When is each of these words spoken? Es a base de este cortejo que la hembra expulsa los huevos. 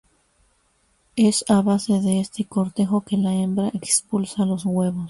Es 1.15 1.45
a 1.47 1.61
base 1.61 2.01
de 2.01 2.21
este 2.21 2.43
cortejo 2.45 3.01
que 3.01 3.17
la 3.17 3.35
hembra 3.35 3.67
expulsa 3.67 4.47
los 4.47 4.65
huevos. 4.65 4.99